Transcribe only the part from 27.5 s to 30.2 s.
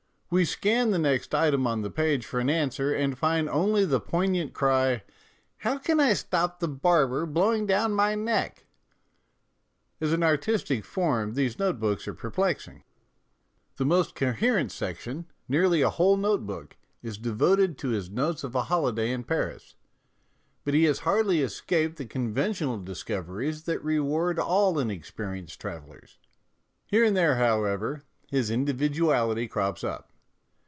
ever, his individuality crops up.